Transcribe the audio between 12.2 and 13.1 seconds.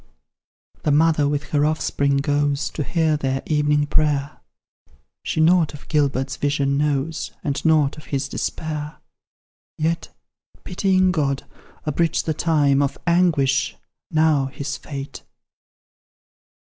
the time Of